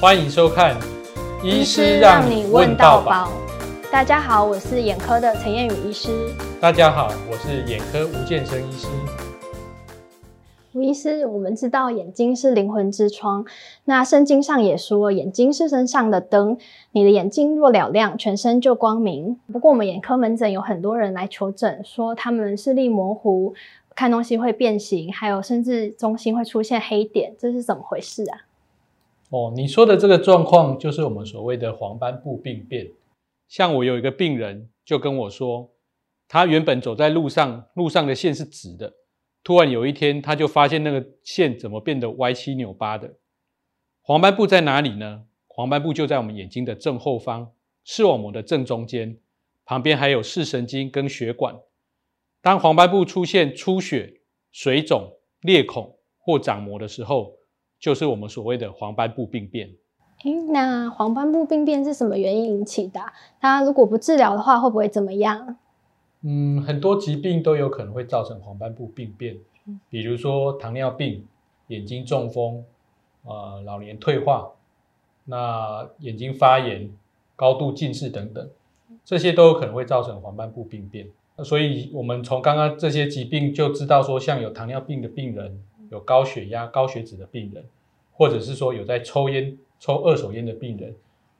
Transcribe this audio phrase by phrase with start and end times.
[0.00, 0.76] 欢迎收看
[1.44, 3.32] 《医师让你问到饱》。
[3.90, 6.32] 大家好，我是眼科的陈燕宇医师。
[6.60, 8.86] 大家好，我是眼科吴建生医师。
[10.72, 13.44] 吴医师，我们知道眼睛是灵魂之窗，
[13.86, 16.56] 那圣经上也说，眼睛是身上的灯，
[16.92, 19.40] 你的眼睛若了亮，全身就光明。
[19.52, 23.52] 不过，我们眼科门诊有很多人来求诊，说他们视力模糊，
[23.96, 28.46] 看东西会变形，还有甚至中心会出现黑点，这是怎么回事啊？
[29.30, 32.90] 哦，你说的这个状况就是我们所谓的黄斑部病变。
[33.46, 35.70] 像我有一个病人就跟我说，
[36.26, 38.94] 他原本走在路上，路上的线是直的，
[39.44, 43.16] 突然有一天他就发现那个线怎么变得歪七扭八的。
[44.00, 45.24] 黄斑部在哪里呢？
[45.46, 47.52] 黄斑部就在我们眼睛的正后方，
[47.84, 49.18] 视网膜的正中间，
[49.64, 51.54] 旁边还有视神经跟血管。
[52.40, 54.20] 当黄斑部出现出血、
[54.52, 57.37] 水肿、裂孔或长膜的时候，
[57.78, 59.70] 就是我们所谓的黄斑部病变。
[60.24, 63.00] 诶，那黄斑部病变是什么原因引起的？
[63.40, 65.56] 它如果不治疗的话，会不会怎么样？
[66.22, 69.36] 嗯，很多疾病都有可能会造成黄斑部病变，
[69.88, 71.24] 比如说糖尿病、
[71.68, 72.64] 眼睛中风、
[73.22, 74.50] 呃，老年退化、
[75.26, 76.90] 那眼睛发炎、
[77.36, 78.50] 高度近视等等，
[79.04, 81.06] 这些都有可能会造成黄斑部病变。
[81.44, 85.62] 所以，我们从刚刚这些疾病就知道说，像有糖尿病的病人。
[85.90, 87.64] 有高血压、高血脂的病人，
[88.12, 90.94] 或者是说有在抽烟、抽二手烟的病人，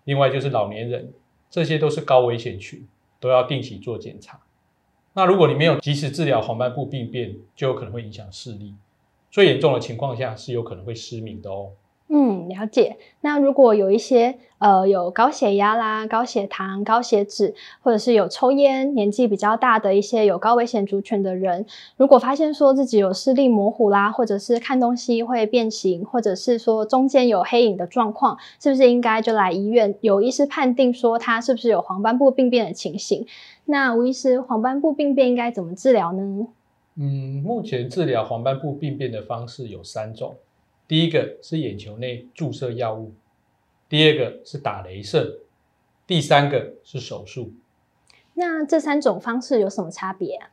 [0.04, 1.12] 另外就是老年人，
[1.50, 2.86] 这些都是高危险群，
[3.20, 4.40] 都要定期做检查。
[5.14, 8.74] 那如果你没有及时治疗黄斑部病变，就有可能会影响视力，
[9.30, 11.72] 最严重的情况下是有可能会失明的哦。
[12.10, 12.96] 嗯，了解。
[13.20, 21.66] 那如果有一些呃有高血压啦、高血糖、高血脂，或者是有抽烟、年纪比较大的一些有高危险族群的人，
[21.98, 33.26] 如果发现说自己有视力模糊啦，或者是看东西会变形，或者是说中间有黑影的状况，是不是应该就来医院，有医师判定说他是不是有黄斑部病变的情形？
[33.66, 36.46] 那吴医师，黄斑部病变应该怎么治疗呢？
[36.96, 40.34] 嗯，目前治疗黄斑部病变的方式有三种。
[40.88, 43.12] 第一个是眼球内注射药物，
[43.90, 45.40] 第二个是打雷射，
[46.06, 47.52] 第三个是手术。
[48.32, 50.50] 那这三种方式有什么差别啊？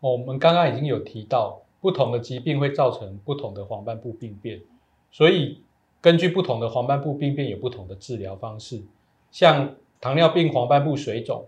[0.00, 4.62] 哦，我们刚刚已经有提到，不同的疾病会造成不同的黄斑部病变，
[5.10, 5.62] 所以
[6.00, 8.82] 根据不同的黄斑部病变有不同的治疗方式。
[9.30, 11.44] 像糖尿病黄斑部水肿、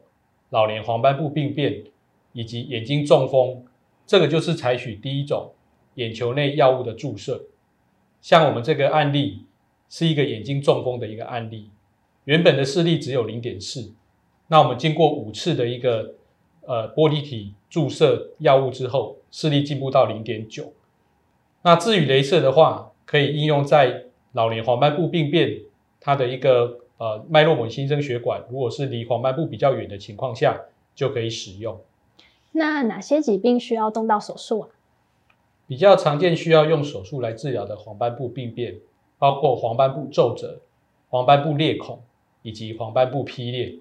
[0.51, 1.85] 老年黄斑部病变
[2.33, 3.65] 以及眼睛中风，
[4.07, 5.53] 这个就是采取第一种
[5.95, 7.43] 眼球内药物的注射。
[8.27, 9.45] 像我们这个案例
[9.89, 11.71] 是一个眼睛中风的一个案例，
[12.25, 13.93] 原本的视力只有零点四，
[14.49, 16.13] 那我们经过五次的一个
[16.63, 20.73] 呃玻璃体注射药物之后，视力进步到零点九。
[21.63, 25.61] 那至于镭射的话，可以应用在老年黄斑部病变，
[26.01, 30.63] 它的一个呃脉络膜新生血管，如果是离黄斑部比较远的情况下，
[30.97, 31.81] 就可以使用。
[32.51, 34.71] 那哪些疾病需要动到手术啊？
[35.67, 38.77] 比较常见需要用手术来治疗的黄斑部病变，
[39.19, 40.61] 包括黄斑部皱褶、
[41.09, 42.01] 黄斑部裂孔
[42.43, 43.75] 以及黄斑部劈裂。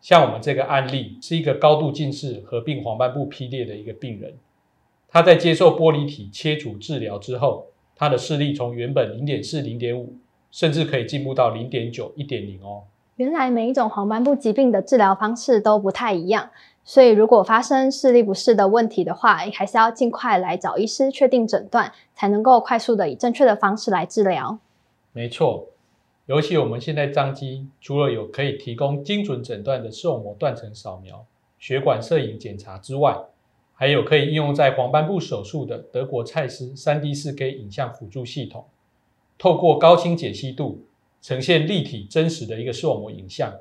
[0.00, 4.34] 像我们这个案例是一个高度近视合并黄斑部劈裂的一个病人，
[5.08, 10.14] 他在接受玻璃体切除治疗之后，他的视力从原本零点四、零点五，
[10.50, 12.84] 甚至可以进步到零点九、一点零哦。
[13.16, 16.48] 原来每一种黄斑部疾病的治疗方式都不太一样。
[16.82, 24.58] 所以，如果发生视力不适的问题的话，还是要尽快来找医师确定诊断，才能够快速的以正确的方式来治疗。
[25.12, 25.68] 没错，
[26.26, 31.24] 尤其我们现在彰基除了有可以提供精准诊断的视网膜断层扫描、
[31.58, 33.16] 血管摄影检查之外，
[33.74, 38.64] 还有可以应用在黄斑部手术的德国蔡司 3D 4K 影像辅助系统，
[39.38, 40.82] 透过高清解析度
[41.22, 43.52] 呈现立体真实的一个视网膜影像。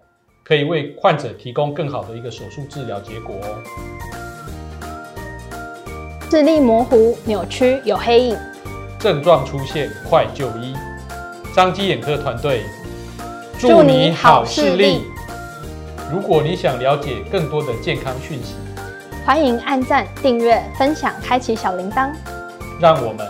[0.43, 3.57] 可以为患者提供更好的一个手术治疗结果哦。
[6.31, 8.37] 视力模糊、扭曲、有黑影，
[8.99, 10.75] 症状出现快就医。
[11.55, 12.63] 张基眼科团队
[13.57, 15.01] 祝你好视力。
[16.11, 18.53] 如果你想了解更多的健康讯息，
[19.25, 22.11] 欢迎按赞、订阅、分享、开启小铃铛。
[22.79, 23.27] 让我们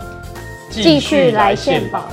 [0.69, 2.03] 继续来献宝。